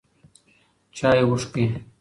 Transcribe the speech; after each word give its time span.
چایې 0.97 1.23
اوښکي 1.27 1.63